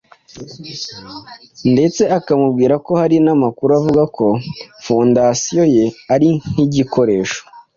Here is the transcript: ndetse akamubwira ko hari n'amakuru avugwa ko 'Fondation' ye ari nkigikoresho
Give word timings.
ndetse 1.73 2.01
akamubwira 2.17 2.75
ko 2.85 2.91
hari 3.01 3.17
n'amakuru 3.25 3.71
avugwa 3.79 4.03
ko 4.15 4.25
'Fondation' 4.37 5.69
ye 5.75 5.85
ari 6.13 6.27
nkigikoresho 6.51 7.41